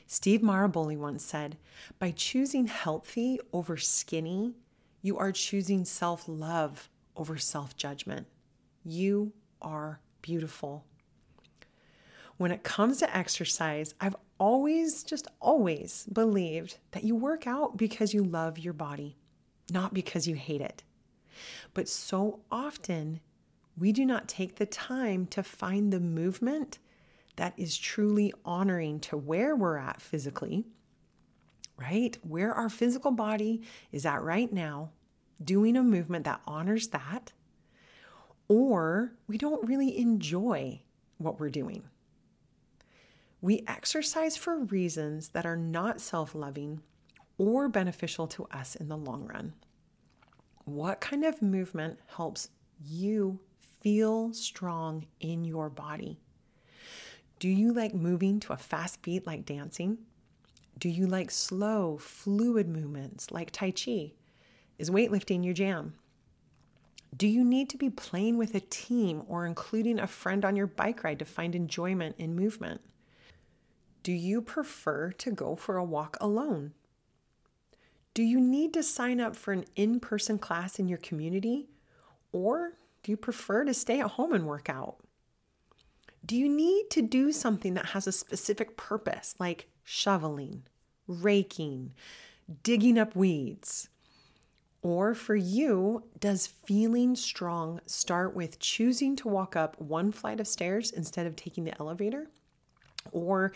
Steve 0.07 0.41
Maraboli 0.41 0.97
once 0.97 1.23
said, 1.23 1.59
By 1.99 2.13
choosing 2.13 2.67
healthy 2.67 3.39
over 3.53 3.77
skinny, 3.77 4.55
you 5.03 5.19
are 5.19 5.33
choosing 5.33 5.85
self 5.85 6.25
love 6.27 6.89
over 7.15 7.37
self 7.37 7.77
judgment. 7.77 8.27
You 8.85 9.33
are 9.61 10.01
beautiful. 10.23 10.85
When 12.37 12.51
it 12.51 12.63
comes 12.63 12.99
to 12.99 13.17
exercise, 13.17 13.95
I've 14.01 14.17
always, 14.39 15.03
just 15.03 15.29
always 15.41 16.07
believed 16.13 16.79
that 16.93 17.05
you 17.05 17.15
work 17.15 17.47
out 17.47 17.77
because 17.77 18.15
you 18.15 18.25
love 18.25 18.59
your 18.59 18.73
body, 18.73 19.17
not 19.71 19.95
because 19.95 20.27
you 20.27 20.35
hate 20.35 20.61
it. 20.61 20.83
But 21.75 21.89
so 21.89 22.41
often, 22.51 23.21
we 23.77 23.93
do 23.93 24.07
not 24.07 24.29
take 24.29 24.57
the 24.57 24.67
time 24.67 25.27
to 25.27 25.43
find 25.43 25.93
the 25.93 26.01
movement 26.01 26.79
that 27.37 27.55
is 27.57 27.77
truly 27.77 28.33
honoring 28.45 28.99
to 29.01 29.17
where 29.17 29.55
we're 29.55 29.77
at 29.77 30.01
physically, 30.01 30.65
right? 31.77 32.17
Where 32.23 32.53
our 32.55 32.71
physical 32.71 33.11
body 33.11 33.63
is 33.93 34.07
at 34.07 34.23
right 34.23 34.51
now, 34.51 34.91
doing 35.43 35.77
a 35.77 35.83
movement 35.83 36.25
that 36.25 36.41
honors 36.47 36.89
that, 36.89 37.33
or 38.49 39.13
we 39.27 39.37
don't 39.37 39.67
really 39.69 39.99
enjoy 39.99 40.81
what 41.19 41.39
we're 41.39 41.51
doing. 41.51 41.83
We 43.41 43.63
exercise 43.67 44.37
for 44.37 44.65
reasons 44.65 45.29
that 45.31 45.47
are 45.47 45.57
not 45.57 46.01
self 46.01 46.35
loving 46.35 46.81
or 47.39 47.69
beneficial 47.69 48.27
to 48.29 48.47
us 48.47 48.77
in 48.77 48.89
the 48.89 48.97
long 48.97 49.27
run. 49.27 49.53
What 50.65 51.01
kind 51.01 51.25
of 51.25 51.43
movement 51.43 51.99
helps 52.17 52.49
you 52.85 53.41
feel 53.83 54.33
strong 54.33 55.07
in 55.21 55.45
your 55.45 55.69
body? 55.69 56.19
Do 57.39 57.49
you 57.49 57.73
like 57.73 57.95
moving 57.95 58.41
to 58.41 58.55
a 58.55 58.57
fast 58.57 59.03
beat 59.03 59.27
like 59.27 59.45
dancing? 59.45 59.99
Do 60.79 60.89
you 60.89 61.07
like 61.07 61.31
slow, 61.31 61.99
fluid 61.99 62.69
movements 62.69 63.31
like 63.31 63.51
Tai 63.51 63.73
Chi? 63.73 64.13
Is 64.79 64.91
weightlifting 64.91 65.45
your 65.45 65.55
jam? 65.55 65.95
Do 67.17 67.29
you 67.29 67.45
need 67.45 67.71
to 67.71 67.79
be 67.79 67.89
playing 67.91 68.37
with 68.37 68.55
a 68.55 68.61
team 68.61 69.23
or 69.29 69.47
including 69.47 69.99
a 69.99 70.07
friend 70.07 70.45
on 70.45 70.57
your 70.57 70.67
bike 70.67 71.05
ride 71.05 71.19
to 71.19 71.25
find 71.25 71.55
enjoyment 71.55 72.17
in 72.19 72.35
movement? 72.35 72.81
Do 74.07 74.13
you 74.13 74.41
prefer 74.41 75.11
to 75.11 75.33
go 75.33 75.57
for 75.57 75.77
a 75.77 75.85
walk 75.85 76.17
alone? 76.21 76.75
Do 78.15 78.23
you 78.23 78.41
need 78.41 78.73
to 78.75 78.85
sign 78.85 79.21
up 79.21 79.35
for 79.35 79.53
an 79.53 79.65
in 79.75 79.99
person 79.99 80.39
class 80.39 80.79
in 80.79 80.87
your 80.87 80.99
community? 80.99 81.71
Or 82.31 82.75
do 83.03 83.11
you 83.11 83.17
prefer 83.17 83.65
to 83.65 83.75
stay 83.75 83.99
at 83.99 84.13
home 84.13 84.33
and 84.33 84.47
work 84.47 84.71
out? 84.71 84.99
Do 86.25 86.37
you 86.37 86.49
need 86.49 86.89
to 86.91 87.03
do 87.03 87.33
something 87.33 87.75
that 87.75 87.87
has 87.87 88.07
a 88.07 88.13
specific 88.13 88.77
purpose, 88.77 89.35
like 89.41 89.67
shoveling, 89.83 90.63
raking, 91.09 91.93
digging 92.63 93.01
up 93.01 93.17
weeds? 93.17 93.89
Or 94.83 95.17
for 95.17 95.35
you, 95.35 96.05
does 96.21 96.47
feeling 96.47 97.17
strong 97.17 97.81
start 97.87 98.37
with 98.37 98.61
choosing 98.61 99.17
to 99.17 99.27
walk 99.27 99.57
up 99.57 99.81
one 99.81 100.13
flight 100.13 100.39
of 100.39 100.47
stairs 100.47 100.93
instead 100.93 101.27
of 101.27 101.35
taking 101.35 101.65
the 101.65 101.77
elevator? 101.81 102.29
Or 103.13 103.53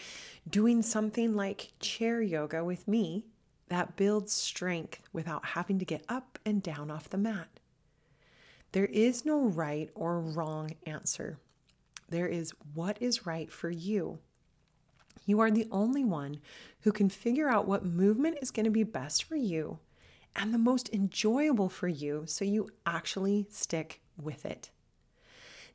doing 0.49 0.83
something 0.83 1.35
like 1.35 1.73
chair 1.81 2.21
yoga 2.21 2.65
with 2.65 2.87
me 2.89 3.27
that 3.69 3.97
builds 3.97 4.33
strength 4.33 5.01
without 5.13 5.45
having 5.47 5.79
to 5.79 5.85
get 5.85 6.05
up 6.09 6.39
and 6.45 6.63
down 6.63 6.91
off 6.91 7.09
the 7.09 7.19
mat. 7.19 7.49
There 8.73 8.87
is 8.87 9.25
no 9.25 9.41
right 9.41 9.91
or 9.95 10.21
wrong 10.21 10.73
answer. 10.87 11.39
There 12.09 12.27
is 12.27 12.53
what 12.75 13.01
is 13.01 13.27
right 13.27 13.51
for 13.51 13.71
you. 13.71 14.19
You 15.27 15.41
are 15.41 15.51
the 15.51 15.69
only 15.71 16.05
one 16.05 16.41
who 16.81 16.93
can 16.93 17.09
figure 17.09 17.49
out 17.49 17.67
what 17.67 17.85
movement 17.85 18.39
is 18.43 18.51
going 18.51 18.65
to 18.65 18.71
be 18.71 18.85
best 18.85 19.25
for 19.25 19.37
you 19.37 19.79
and 20.35 20.53
the 20.53 20.59
most 20.59 20.89
enjoyable 20.93 21.69
for 21.69 21.89
you 21.89 22.25
so 22.27 22.45
you 22.45 22.71
actually 22.87 23.47
stick 23.51 24.01
with 24.21 24.45
it. 24.47 24.71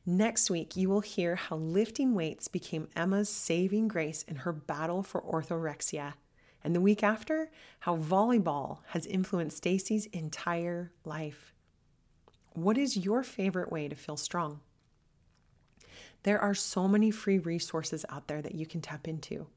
Next 0.07 0.51
week, 0.51 0.75
you 0.75 0.87
will 0.87 1.01
hear 1.01 1.35
how 1.35 1.55
lifting 1.55 2.13
weights 2.13 2.47
became 2.47 2.89
Emma's 2.95 3.27
saving 3.27 3.87
grace 3.87 4.21
in 4.21 4.35
her 4.37 4.53
battle 4.53 5.01
for 5.01 5.19
orthorexia. 5.21 6.13
And 6.63 6.75
the 6.75 6.81
week 6.81 7.01
after, 7.01 7.49
how 7.79 7.97
volleyball 7.97 8.79
has 8.89 9.07
influenced 9.07 9.57
Stacy's 9.57 10.05
entire 10.07 10.91
life. 11.05 11.53
What 12.53 12.77
is 12.77 12.97
your 12.97 13.23
favorite 13.23 13.71
way 13.71 13.87
to 13.87 13.95
feel 13.95 14.15
strong? 14.15 14.59
There 16.21 16.39
are 16.39 16.53
so 16.53 16.87
many 16.87 17.09
free 17.09 17.39
resources 17.39 18.05
out 18.09 18.27
there 18.27 18.41
that 18.43 18.55
you 18.55 18.67
can 18.67 18.81
tap 18.81 19.07
into. 19.07 19.47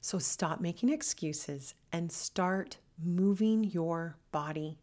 So 0.00 0.18
stop 0.18 0.60
making 0.60 0.90
excuses 0.90 1.74
and 1.92 2.10
start 2.10 2.78
moving 3.02 3.64
your 3.64 4.16
body. 4.32 4.78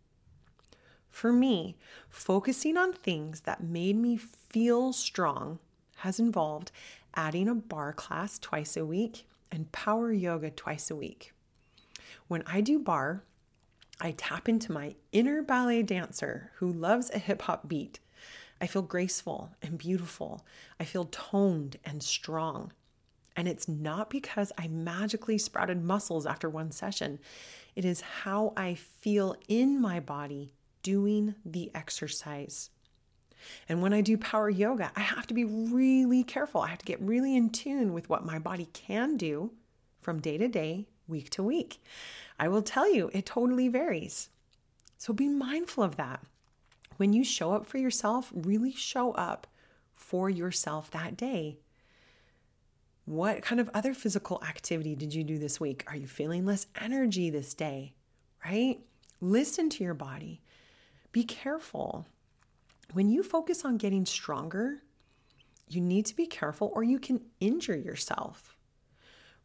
For 1.12 1.32
me, 1.32 1.76
focusing 2.10 2.78
on 2.78 2.94
things 2.94 3.42
that 3.42 3.64
made 3.64 3.98
me 3.98 4.18
feel 4.18 4.94
strong 4.94 5.60
has 5.98 6.20
involved 6.20 6.72
adding 7.14 7.48
a 7.48 7.54
barre 7.54 7.94
class 7.94 8.40
twice 8.40 8.78
a 8.78 8.86
week 8.86 9.28
and 9.52 9.72
power 9.72 10.12
yoga 10.12 10.50
twice 10.50 10.90
a 10.90 10.96
week. 10.96 11.34
When 12.28 12.44
I 12.48 12.62
do 12.62 12.80
barre, 12.80 13.24
I 14.00 14.12
tap 14.12 14.50
into 14.50 14.72
my 14.72 14.96
inner 15.12 15.44
ballet 15.44 15.84
dancer 15.84 16.52
who 16.56 16.72
loves 16.72 17.12
a 17.12 17.20
hip 17.20 17.44
hop 17.44 17.68
beat. 17.68 18.00
I 18.60 18.68
feel 18.68 18.82
graceful 18.82 19.52
and 19.62 19.78
beautiful. 19.78 20.46
I 20.80 20.86
feel 20.86 21.06
toned 21.12 21.78
and 21.84 22.02
strong. 22.02 22.72
And 23.36 23.48
it's 23.48 23.68
not 23.68 24.10
because 24.10 24.52
I 24.58 24.68
magically 24.70 25.38
sprouted 25.38 25.84
muscles 25.84 26.26
after 26.26 26.50
one 26.50 26.72
session. 26.72 27.20
It 27.76 27.86
is 27.86 28.02
how 28.02 28.54
I 28.58 28.76
feel 28.76 29.36
in 29.48 29.80
my 29.80 30.00
body 30.00 30.54
doing 30.84 31.36
the 31.46 31.72
exercise. 31.76 32.70
And 33.68 33.82
when 33.82 33.94
I 33.94 34.02
do 34.02 34.18
power 34.18 34.50
yoga, 34.50 34.92
I 34.96 35.02
have 35.02 35.28
to 35.28 35.34
be 35.34 35.46
really 35.46 36.24
careful. 36.24 36.62
I 36.62 36.68
have 36.70 36.80
to 36.80 36.86
get 36.86 37.02
really 37.02 37.36
in 37.36 37.50
tune 37.50 37.94
with 37.94 38.10
what 38.10 38.26
my 38.26 38.40
body 38.40 38.68
can 38.74 39.18
do 39.18 39.52
from 40.00 40.20
day 40.20 40.38
to 40.38 40.48
day, 40.48 40.88
week 41.08 41.30
to 41.32 41.44
week. 41.44 41.82
I 42.40 42.48
will 42.48 42.62
tell 42.62 42.92
you, 42.92 43.10
it 43.14 43.26
totally 43.26 43.68
varies. 43.68 44.30
So 44.98 45.14
be 45.14 45.28
mindful 45.28 45.84
of 45.84 45.96
that. 45.98 46.24
When 46.98 47.14
you 47.14 47.24
show 47.24 47.54
up 47.54 47.66
for 47.66 47.78
yourself, 47.78 48.32
really 48.34 48.74
show 48.74 49.12
up 49.14 49.48
for 49.96 50.30
yourself 50.30 50.92
that 50.92 51.18
day. 51.18 51.58
What 53.06 53.42
kind 53.42 53.60
of 53.60 53.70
other 53.74 53.94
physical 53.94 54.42
activity 54.48 54.96
did 54.96 55.14
you 55.14 55.24
do 55.24 55.38
this 55.38 55.60
week? 55.60 55.84
Are 55.88 55.96
you 55.96 56.08
feeling 56.08 56.46
less 56.46 56.68
energy 56.80 57.30
this 57.30 57.54
day? 57.54 57.94
Right? 58.46 58.80
Listen 59.20 59.70
to 59.72 59.84
your 59.84 59.94
body 59.94 60.42
be 61.12 61.24
careful. 61.24 62.06
When 62.94 63.10
you 63.10 63.24
focus 63.24 63.66
on 63.66 63.78
getting 63.78 64.06
stronger, 64.06 64.84
you 65.68 65.82
need 65.82 66.06
to 66.08 66.16
be 66.16 66.26
careful 66.26 66.72
or 66.74 66.84
you 66.84 67.00
can 67.00 67.22
injure 67.40 67.78
yourself. 67.78 68.56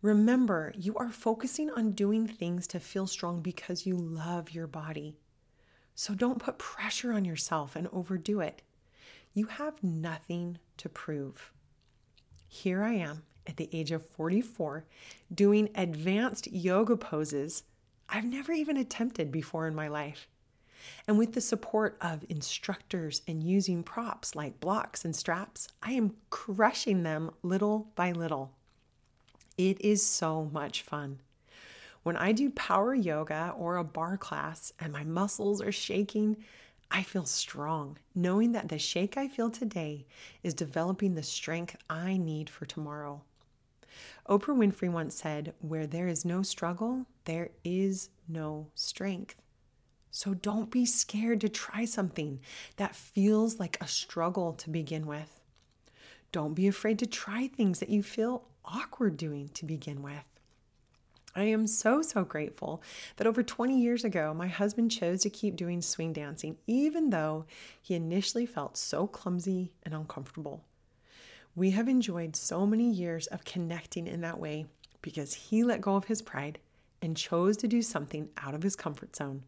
Remember, 0.02 0.72
you 0.76 0.94
are 0.96 1.10
focusing 1.10 1.70
on 1.70 1.92
doing 1.92 2.26
things 2.26 2.66
to 2.68 2.80
feel 2.80 3.06
strong 3.06 3.40
because 3.40 3.86
you 3.86 3.96
love 3.96 4.50
your 4.50 4.66
body. 4.66 5.16
So 5.94 6.14
don't 6.14 6.38
put 6.38 6.58
pressure 6.58 7.12
on 7.12 7.24
yourself 7.24 7.74
and 7.74 7.88
overdo 7.92 8.40
it. 8.40 8.62
You 9.32 9.46
have 9.46 9.82
nothing 9.82 10.58
to 10.76 10.88
prove. 10.88 11.52
Here 12.48 12.82
I 12.82 12.94
am 12.94 13.22
at 13.46 13.56
the 13.56 13.68
age 13.72 13.92
of 13.92 14.06
44 14.06 14.84
doing 15.34 15.70
advanced 15.74 16.52
yoga 16.52 16.96
poses 16.96 17.62
I've 18.08 18.24
never 18.24 18.52
even 18.52 18.76
attempted 18.76 19.32
before 19.32 19.66
in 19.66 19.74
my 19.74 19.88
life. 19.88 20.28
And 21.06 21.18
with 21.18 21.32
the 21.32 21.40
support 21.40 21.96
of 22.00 22.24
instructors 22.28 23.22
and 23.26 23.42
using 23.42 23.82
props 23.82 24.34
like 24.34 24.60
blocks 24.60 25.04
and 25.04 25.14
straps, 25.14 25.68
I 25.82 25.92
am 25.92 26.16
crushing 26.30 27.02
them 27.02 27.30
little 27.42 27.88
by 27.94 28.12
little. 28.12 28.52
It 29.56 29.80
is 29.80 30.04
so 30.04 30.50
much 30.52 30.82
fun. 30.82 31.20
When 32.02 32.16
I 32.16 32.32
do 32.32 32.50
power 32.50 32.94
yoga 32.94 33.54
or 33.56 33.76
a 33.76 33.84
barre 33.84 34.18
class 34.18 34.72
and 34.78 34.92
my 34.92 35.02
muscles 35.02 35.60
are 35.60 35.72
shaking, 35.72 36.36
I 36.90 37.02
feel 37.02 37.24
strong, 37.24 37.98
knowing 38.14 38.52
that 38.52 38.68
the 38.68 38.78
shake 38.78 39.16
I 39.16 39.28
feel 39.28 39.50
today 39.50 40.06
is 40.42 40.54
developing 40.54 41.14
the 41.14 41.22
strength 41.22 41.76
I 41.90 42.16
need 42.16 42.48
for 42.48 42.64
tomorrow. 42.64 43.22
Oprah 44.28 44.56
Winfrey 44.56 44.90
once 44.90 45.14
said, 45.14 45.54
Where 45.60 45.86
there 45.86 46.06
is 46.06 46.24
no 46.24 46.42
struggle, 46.42 47.06
there 47.24 47.50
is 47.64 48.10
no 48.28 48.68
strength. 48.74 49.36
So 50.16 50.32
don't 50.32 50.70
be 50.70 50.86
scared 50.86 51.42
to 51.42 51.50
try 51.50 51.84
something 51.84 52.40
that 52.76 52.96
feels 52.96 53.60
like 53.60 53.76
a 53.82 53.86
struggle 53.86 54.54
to 54.54 54.70
begin 54.70 55.06
with. 55.06 55.42
Don't 56.32 56.54
be 56.54 56.66
afraid 56.66 56.98
to 57.00 57.06
try 57.06 57.48
things 57.48 57.80
that 57.80 57.90
you 57.90 58.02
feel 58.02 58.44
awkward 58.64 59.18
doing 59.18 59.50
to 59.50 59.66
begin 59.66 60.00
with. 60.02 60.24
I 61.34 61.42
am 61.42 61.66
so, 61.66 62.00
so 62.00 62.24
grateful 62.24 62.82
that 63.16 63.26
over 63.26 63.42
20 63.42 63.78
years 63.78 64.04
ago, 64.04 64.32
my 64.32 64.46
husband 64.46 64.90
chose 64.90 65.20
to 65.20 65.28
keep 65.28 65.54
doing 65.54 65.82
swing 65.82 66.14
dancing, 66.14 66.56
even 66.66 67.10
though 67.10 67.44
he 67.82 67.94
initially 67.94 68.46
felt 68.46 68.78
so 68.78 69.06
clumsy 69.06 69.70
and 69.82 69.92
uncomfortable. 69.92 70.64
We 71.54 71.72
have 71.72 71.88
enjoyed 71.88 72.36
so 72.36 72.66
many 72.66 72.90
years 72.90 73.26
of 73.26 73.44
connecting 73.44 74.06
in 74.06 74.22
that 74.22 74.40
way 74.40 74.64
because 75.02 75.34
he 75.34 75.62
let 75.62 75.82
go 75.82 75.94
of 75.94 76.06
his 76.06 76.22
pride 76.22 76.58
and 77.02 77.18
chose 77.18 77.58
to 77.58 77.68
do 77.68 77.82
something 77.82 78.30
out 78.38 78.54
of 78.54 78.62
his 78.62 78.76
comfort 78.76 79.14
zone. 79.14 79.42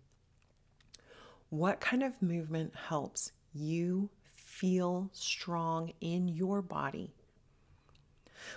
What 1.50 1.80
kind 1.80 2.02
of 2.02 2.20
movement 2.20 2.74
helps 2.88 3.32
you 3.54 4.10
feel 4.34 5.08
strong 5.14 5.92
in 5.98 6.28
your 6.28 6.60
body? 6.60 7.14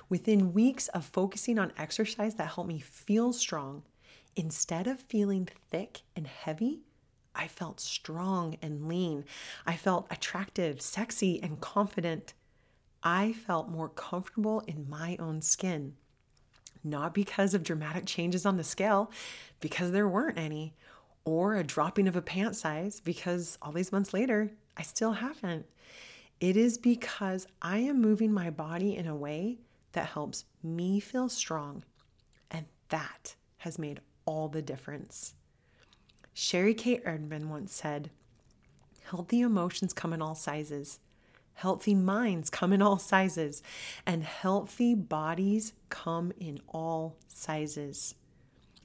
Within 0.10 0.54
weeks 0.54 0.90
of 0.90 1.06
focusing 1.06 1.58
on 1.58 1.72
exercise 1.78 2.36
that 2.36 2.52
helped 2.56 2.68
me 2.68 2.80
feel 2.80 3.32
strong, 3.32 3.84
instead 4.36 4.88
of 4.88 5.00
feeling 5.00 5.48
thick 5.70 6.02
and 6.18 6.28
heavy, 6.28 6.82
I 7.34 7.48
felt 7.48 7.80
strong 7.80 8.58
and 8.62 8.90
lean. 8.90 9.24
I 9.66 9.78
felt 9.78 10.08
attractive, 10.12 10.82
sexy, 10.82 11.42
and 11.42 11.62
confident. 11.62 12.34
I 13.04 13.32
felt 13.32 13.70
more 13.70 13.88
comfortable 13.88 14.64
in 14.68 14.90
my 14.90 15.16
own 15.18 15.42
skin. 15.42 15.96
Not 16.84 17.14
because 17.14 17.54
of 17.54 17.64
dramatic 17.64 18.06
changes 18.06 18.46
on 18.46 18.58
the 18.58 18.66
scale, 18.66 19.12
because 19.62 19.92
there 19.92 20.10
weren't 20.10 20.38
any, 20.38 20.74
or 21.26 21.56
a 21.56 21.64
dropping 21.64 22.08
of 22.08 22.16
a 22.16 22.22
pant 22.22 22.56
size, 22.56 23.00
because 23.00 23.58
all 23.62 23.72
these 23.72 23.92
months 23.92 24.14
later, 24.14 24.52
I 24.76 24.82
still 24.82 25.14
haven't. 25.14 25.66
It 26.40 26.58
is 26.58 26.78
because 26.78 27.48
I 27.62 27.78
am 27.80 28.02
moving 28.02 28.34
my 28.34 28.50
body 28.50 28.96
in 28.96 29.06
a 29.08 29.16
way 29.16 29.60
that 29.92 30.08
helps 30.08 30.46
me 30.64 31.00
feel 31.00 31.30
strong. 31.30 31.84
And 32.50 32.66
that 32.90 33.36
has 33.58 33.78
made 33.78 34.02
all 34.26 34.48
the 34.48 34.62
difference. 34.62 35.36
Cheri 36.34 36.74
Kate 36.74 37.06
Erdman 37.06 37.46
once 37.46 37.74
said, 37.74 38.10
Healthy 39.04 39.42
emotions 39.42 39.94
come 39.94 40.14
in 40.14 40.22
all 40.22 40.36
sizes, 40.36 41.00
healthy 41.54 41.94
minds 41.94 42.50
come 42.50 42.72
in 42.72 42.82
all 42.82 42.98
sizes, 42.98 43.62
and 44.06 44.24
healthy 44.24 44.96
bodies 44.96 45.74
come 45.90 46.32
in 46.40 46.60
all 46.70 47.18
sizes. 47.28 48.16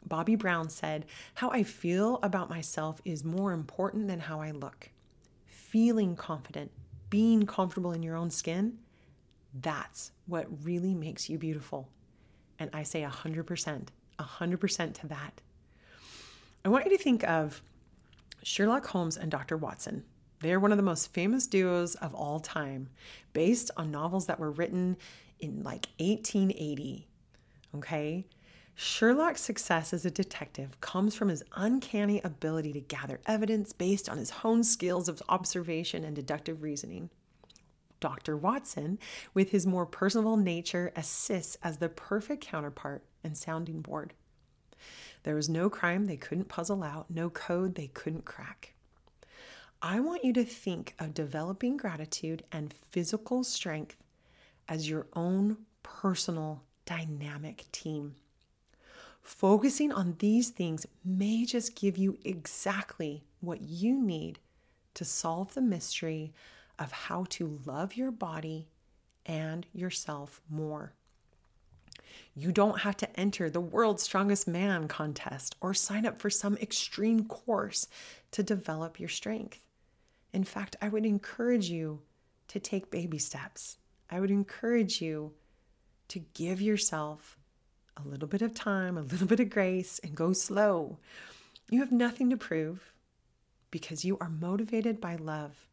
Bobbi 0.08 0.38
Brown 0.38 0.68
said, 0.68 1.06
How 1.34 1.50
I 1.50 1.62
feel 1.62 2.18
about 2.22 2.50
myself 2.50 3.00
is 3.04 3.25
more 3.25 3.52
important 3.52 4.08
than 4.08 4.20
how 4.20 4.40
I 4.40 4.50
look. 4.50 4.90
Feeling 5.46 6.16
confident, 6.16 6.70
being 7.10 7.46
comfortable 7.46 7.92
in 7.92 8.02
your 8.02 8.16
own 8.16 8.30
skin, 8.30 8.78
that's 9.60 10.12
what 10.26 10.46
really 10.64 10.94
makes 10.94 11.28
you 11.28 11.38
beautiful. 11.38 11.88
And 12.58 12.70
I 12.72 12.82
say 12.82 13.02
100%, 13.02 13.88
100% 14.18 14.94
to 14.94 15.06
that. 15.08 15.40
I 16.64 16.68
want 16.68 16.84
you 16.84 16.96
to 16.96 17.02
think 17.02 17.25
of 17.25 17.62
Sherlock 18.42 18.86
Holmes 18.86 19.16
and 19.16 19.30
Dr. 19.30 19.56
Watson. 19.56 20.04
They're 20.40 20.60
one 20.60 20.72
of 20.72 20.78
the 20.78 20.82
most 20.82 21.12
famous 21.12 21.46
duos 21.46 21.94
of 21.96 22.14
all 22.14 22.40
time, 22.40 22.90
based 23.32 23.70
on 23.76 23.90
novels 23.90 24.26
that 24.26 24.38
were 24.38 24.50
written 24.50 24.96
in 25.40 25.62
like 25.62 25.88
1880. 25.98 27.06
Okay? 27.75 28.25
Sherlock's 28.78 29.40
success 29.40 29.95
as 29.95 30.04
a 30.04 30.11
detective 30.11 30.78
comes 30.83 31.14
from 31.14 31.30
his 31.30 31.42
uncanny 31.54 32.21
ability 32.23 32.75
to 32.75 32.80
gather 32.80 33.21
evidence 33.25 33.73
based 33.73 34.06
on 34.06 34.18
his 34.18 34.28
honed 34.28 34.66
skills 34.66 35.09
of 35.09 35.23
observation 35.30 36.04
and 36.04 36.14
deductive 36.14 36.62
reasoning. 36.62 37.09
Dr. 38.00 38.37
Watson, 38.37 38.98
with 39.33 39.50
his 39.50 39.66
more 39.66 39.87
personable 39.87 40.37
nature, 40.37 40.92
assists 40.94 41.57
as 41.62 41.79
the 41.79 41.88
perfect 41.88 42.44
counterpart 42.44 43.03
and 43.24 43.35
sounding 43.35 43.81
board. 43.81 44.12
There 45.22 45.35
was 45.35 45.48
no 45.48 45.70
crime 45.70 46.05
they 46.05 46.18
couldn't 46.18 46.48
puzzle 46.48 46.83
out, 46.83 47.11
no 47.11 47.31
code 47.31 47.77
they 47.77 47.87
couldn't 47.88 48.27
crack. 48.27 48.74
I 49.81 50.00
want 50.00 50.22
you 50.22 50.35
to 50.35 50.44
think 50.44 50.94
of 50.98 51.14
developing 51.14 51.79
gratitude 51.79 52.42
and 52.53 52.74
physical 52.90 53.42
strength 53.42 53.96
as 54.68 54.90
your 54.90 55.07
own 55.14 55.57
personal 55.83 56.62
dynamic 56.85 57.64
team. 57.72 58.16
Focusing 59.26 59.90
on 59.90 60.14
these 60.20 60.50
things 60.50 60.86
may 61.04 61.44
just 61.44 61.74
give 61.74 61.98
you 61.98 62.16
exactly 62.24 63.24
what 63.40 63.60
you 63.60 64.00
need 64.00 64.38
to 64.94 65.04
solve 65.04 65.52
the 65.52 65.60
mystery 65.60 66.32
of 66.78 66.92
how 66.92 67.24
to 67.30 67.58
love 67.66 67.96
your 67.96 68.12
body 68.12 68.68
and 69.26 69.66
yourself 69.74 70.40
more. 70.48 70.92
You 72.36 72.52
don't 72.52 72.78
have 72.82 72.96
to 72.98 73.20
enter 73.20 73.50
the 73.50 73.60
world's 73.60 74.04
strongest 74.04 74.46
man 74.46 74.86
contest 74.86 75.56
or 75.60 75.74
sign 75.74 76.06
up 76.06 76.20
for 76.20 76.30
some 76.30 76.56
extreme 76.58 77.24
course 77.24 77.88
to 78.30 78.44
develop 78.44 79.00
your 79.00 79.08
strength. 79.08 79.66
In 80.32 80.44
fact, 80.44 80.76
I 80.80 80.88
would 80.88 81.04
encourage 81.04 81.68
you 81.68 82.00
to 82.46 82.60
take 82.60 82.92
baby 82.92 83.18
steps. 83.18 83.78
I 84.08 84.20
would 84.20 84.30
encourage 84.30 85.02
you 85.02 85.32
to 86.08 86.20
give 86.32 86.60
yourself 86.60 87.36
a 87.96 88.06
little 88.06 88.28
bit 88.28 88.42
of 88.42 88.54
time, 88.54 88.96
a 88.96 89.02
little 89.02 89.26
bit 89.26 89.40
of 89.40 89.50
grace, 89.50 89.98
and 90.00 90.14
go 90.14 90.32
slow. 90.32 90.98
You 91.70 91.80
have 91.80 91.92
nothing 91.92 92.30
to 92.30 92.37
prove 92.37 92.92
because 93.70 94.04
you 94.04 94.16
are 94.20 94.28
motivated 94.28 95.00
by 95.00 95.16
love. 95.16 95.66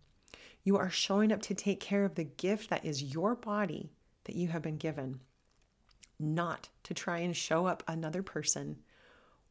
You 0.63 0.77
are 0.77 0.89
showing 0.89 1.31
up 1.31 1.41
to 1.43 1.53
take 1.53 1.79
care 1.79 2.05
of 2.05 2.15
the 2.15 2.23
gift 2.23 2.69
that 2.69 2.86
is 2.86 3.13
your 3.13 3.36
body 3.36 3.91
that 4.23 4.36
you 4.36 4.47
have 4.47 4.62
been 4.62 4.77
given, 4.77 5.19
not 6.19 6.69
to 6.83 6.93
try 6.93 7.19
and 7.19 7.36
show 7.36 7.67
up 7.67 7.83
another 7.88 8.23
person 8.23 8.77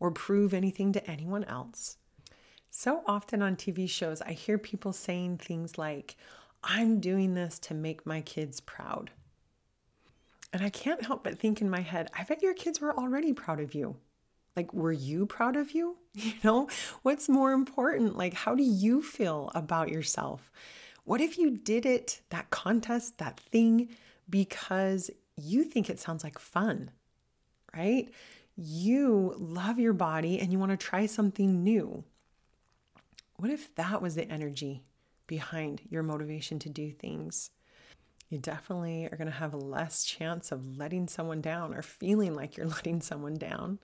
or 0.00 0.10
prove 0.10 0.54
anything 0.54 0.92
to 0.92 1.10
anyone 1.10 1.44
else. 1.44 1.98
So 2.70 3.02
often 3.06 3.42
on 3.42 3.56
TV 3.56 3.88
shows, 3.88 4.22
I 4.22 4.32
hear 4.32 4.56
people 4.56 4.92
saying 4.94 5.38
things 5.38 5.76
like, 5.76 6.16
I'm 6.64 7.00
doing 7.00 7.34
this 7.34 7.58
to 7.60 7.74
make 7.74 8.06
my 8.06 8.22
kids 8.22 8.60
proud. 8.60 9.10
And 10.52 10.62
I 10.62 10.68
can't 10.68 11.04
help 11.04 11.24
but 11.24 11.38
think 11.38 11.60
in 11.60 11.70
my 11.70 11.80
head, 11.80 12.10
I 12.16 12.24
bet 12.24 12.42
your 12.42 12.54
kids 12.54 12.80
were 12.80 12.96
already 12.96 13.32
proud 13.32 13.60
of 13.60 13.74
you. 13.74 13.96
Like, 14.54 14.74
were 14.74 14.92
you 14.92 15.26
proud 15.26 15.56
of 15.56 15.72
you? 15.72 15.96
You 16.14 16.34
know, 16.44 16.68
what's 17.02 17.26
more 17.30 17.52
important? 17.52 18.18
Like, 18.18 18.34
how 18.34 18.54
do 18.54 18.62
you 18.62 19.00
feel 19.00 19.50
about 19.54 19.88
yourself? 19.88 20.52
What 21.04 21.22
if 21.22 21.38
you 21.38 21.56
did 21.56 21.86
it, 21.86 22.20
that 22.28 22.50
contest, 22.50 23.16
that 23.16 23.40
thing, 23.40 23.88
because 24.28 25.10
you 25.38 25.64
think 25.64 25.88
it 25.88 25.98
sounds 25.98 26.22
like 26.22 26.38
fun, 26.38 26.90
right? 27.74 28.10
You 28.56 29.34
love 29.38 29.78
your 29.78 29.94
body 29.94 30.38
and 30.38 30.52
you 30.52 30.58
want 30.58 30.70
to 30.72 30.76
try 30.76 31.06
something 31.06 31.64
new. 31.64 32.04
What 33.36 33.50
if 33.50 33.74
that 33.76 34.02
was 34.02 34.14
the 34.14 34.30
energy 34.30 34.84
behind 35.26 35.80
your 35.88 36.02
motivation 36.02 36.58
to 36.60 36.68
do 36.68 36.92
things? 36.92 37.50
You 38.32 38.38
definitely 38.38 39.04
are 39.12 39.16
going 39.16 39.26
to 39.26 39.30
have 39.30 39.52
less 39.52 40.04
chance 40.04 40.52
of 40.52 40.78
letting 40.78 41.06
someone 41.06 41.42
down 41.42 41.74
or 41.74 41.82
feeling 41.82 42.34
like 42.34 42.56
you're 42.56 42.66
letting 42.78 43.02
someone 43.02 43.34
down 43.34 43.78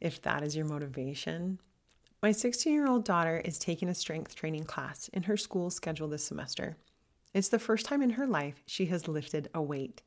if 0.00 0.22
that 0.22 0.44
is 0.44 0.54
your 0.54 0.64
motivation. 0.64 1.58
My 2.22 2.30
16 2.30 2.72
year 2.72 2.86
old 2.86 3.04
daughter 3.04 3.42
is 3.44 3.58
taking 3.58 3.88
a 3.88 3.94
strength 3.94 4.36
training 4.36 4.62
class 4.62 5.08
in 5.08 5.24
her 5.24 5.36
school 5.36 5.70
schedule 5.70 6.06
this 6.06 6.22
semester. 6.22 6.76
It's 7.32 7.48
the 7.48 7.58
first 7.58 7.84
time 7.84 8.00
in 8.00 8.10
her 8.10 8.28
life 8.28 8.62
she 8.64 8.86
has 8.86 9.08
lifted 9.08 9.50
a 9.52 9.60
weight. 9.60 10.02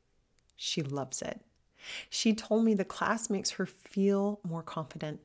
She 0.56 0.80
loves 0.80 1.20
it. 1.20 1.42
She 2.08 2.32
told 2.32 2.64
me 2.64 2.72
the 2.72 2.86
class 2.86 3.28
makes 3.28 3.50
her 3.50 3.66
feel 3.66 4.40
more 4.48 4.62
confident. 4.62 5.20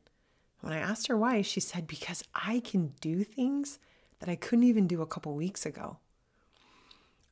When 0.60 0.74
I 0.74 0.80
asked 0.80 1.08
her 1.08 1.16
why, 1.16 1.44
she 1.44 1.62
said, 1.62 1.88
Because 1.88 2.26
I 2.36 2.60
can 2.60 2.92
do 3.00 3.24
things 3.24 3.80
that 4.20 4.28
I 4.28 4.36
couldn't 4.36 4.66
even 4.66 4.86
do 4.86 5.02
a 5.02 5.08
couple 5.08 5.34
weeks 5.34 5.66
ago. 5.66 6.00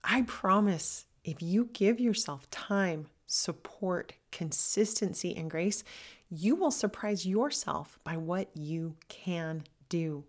I 0.03 0.23
promise 0.23 1.05
if 1.23 1.41
you 1.41 1.69
give 1.73 1.99
yourself 1.99 2.49
time, 2.49 3.07
support, 3.27 4.13
consistency, 4.31 5.35
and 5.35 5.49
grace, 5.49 5.83
you 6.29 6.55
will 6.55 6.71
surprise 6.71 7.25
yourself 7.25 7.99
by 8.03 8.17
what 8.17 8.49
you 8.55 8.95
can 9.09 9.63
do. 9.89 10.23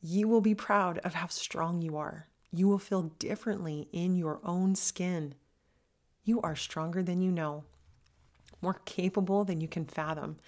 You 0.00 0.28
will 0.28 0.40
be 0.40 0.54
proud 0.54 0.98
of 0.98 1.14
how 1.14 1.28
strong 1.28 1.82
you 1.82 1.96
are. 1.96 2.26
You 2.52 2.68
will 2.68 2.78
feel 2.78 3.12
differently 3.18 3.88
in 3.92 4.16
your 4.16 4.40
own 4.44 4.74
skin. 4.74 5.34
You 6.24 6.40
are 6.40 6.56
stronger 6.56 7.02
than 7.02 7.20
you 7.20 7.30
know, 7.30 7.64
more 8.60 8.80
capable 8.84 9.44
than 9.44 9.60
you 9.60 9.68
can 9.68 9.84
fathom, 9.84 10.38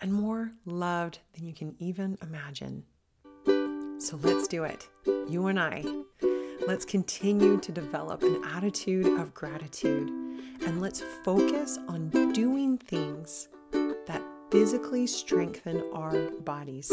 and 0.00 0.12
more 0.12 0.52
loved 0.64 1.18
than 1.34 1.46
you 1.46 1.54
can 1.54 1.74
even 1.78 2.18
imagine. 2.22 2.84
So 3.98 4.16
let's 4.22 4.46
do 4.46 4.64
it. 4.64 4.88
You 5.28 5.46
and 5.46 5.58
I. 5.58 5.84
Let's 6.68 6.84
continue 6.84 7.56
to 7.60 7.72
develop 7.72 8.22
an 8.22 8.44
attitude 8.44 9.18
of 9.18 9.32
gratitude 9.32 10.10
and 10.66 10.82
let's 10.82 11.02
focus 11.24 11.78
on 11.88 12.10
doing 12.34 12.76
things 12.76 13.48
that 13.72 14.22
physically 14.50 15.06
strengthen 15.06 15.82
our 15.94 16.28
bodies. 16.40 16.90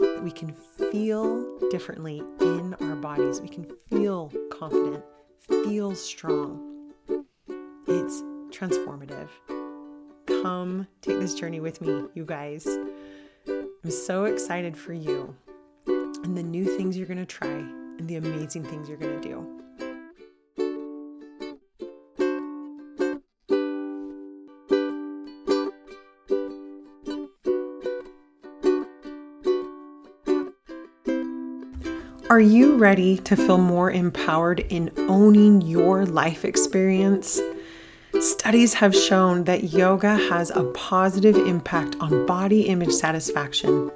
that 0.00 0.20
we 0.24 0.32
can 0.32 0.52
feel 0.90 1.60
differently 1.68 2.24
in 2.40 2.74
our 2.80 2.96
bodies. 2.96 3.40
We 3.40 3.48
can 3.48 3.70
feel 3.88 4.32
confident, 4.50 5.04
feel 5.36 5.94
strong. 5.94 6.90
It's 7.86 8.22
transformative. 8.50 9.28
Come 10.26 10.88
take 11.02 11.20
this 11.20 11.34
journey 11.34 11.60
with 11.60 11.80
me, 11.80 12.02
you 12.14 12.24
guys. 12.24 12.66
I'm 13.46 13.92
so 13.92 14.24
excited 14.24 14.76
for 14.76 14.92
you 14.92 15.36
and 15.86 16.36
the 16.36 16.42
new 16.42 16.64
things 16.64 16.98
you're 16.98 17.06
going 17.06 17.18
to 17.18 17.24
try 17.24 17.64
and 17.98 18.08
the 18.08 18.16
amazing 18.16 18.64
things 18.64 18.88
you're 18.88 18.98
going 18.98 19.20
to 19.20 19.28
do. 19.28 19.58
Are 32.30 32.40
you 32.40 32.76
ready 32.76 33.16
to 33.16 33.36
feel 33.36 33.56
more 33.56 33.90
empowered 33.90 34.60
in 34.60 34.92
owning 35.08 35.62
your 35.62 36.04
life 36.04 36.44
experience? 36.44 37.40
Studies 38.20 38.74
have 38.74 38.94
shown 38.94 39.44
that 39.44 39.72
yoga 39.72 40.16
has 40.28 40.50
a 40.50 40.64
positive 40.74 41.36
impact 41.36 41.96
on 42.00 42.26
body 42.26 42.62
image 42.62 42.92
satisfaction. 42.92 43.90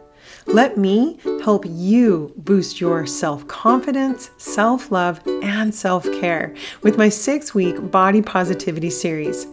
Let 0.46 0.76
me 0.76 1.18
help 1.42 1.64
you 1.66 2.33
boost 2.37 2.81
your 2.81 3.07
self 3.07 3.46
confidence, 3.48 4.31
self 4.37 4.90
love, 4.90 5.20
and 5.42 5.74
self 5.74 6.05
care 6.20 6.55
with 6.83 6.98
my 6.98 7.09
six 7.09 7.55
week 7.55 7.90
body 7.90 8.22
positivity 8.22 8.90
series. 8.90 9.46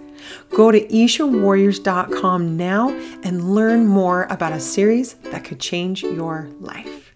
Go 0.49 0.71
to 0.71 0.86
ishawarriors.com 0.88 2.58
now 2.58 2.89
and 3.23 3.56
learn 3.56 3.88
more 3.88 4.23
about 4.30 4.52
a 4.52 4.60
series 4.60 5.13
that 5.32 5.43
could 5.43 5.60
change 5.60 6.04
your 6.04 6.49
life. 6.60 7.09